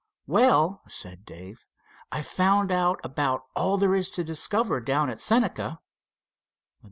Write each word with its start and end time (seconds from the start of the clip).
"Well," 0.25 0.81
said 0.87 1.25
Dave, 1.25 1.67
"I've 2.11 2.25
found 2.25 2.71
out 2.71 2.99
about 3.03 3.45
all 3.55 3.77
there 3.77 3.93
is 3.93 4.09
to 4.17 4.23
discover 4.23 4.79
down 4.79 5.11
at 5.11 5.19
Senca." 5.21 5.77